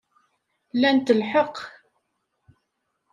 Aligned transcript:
Lant 0.81 1.13
lḥeqq. 1.19 1.57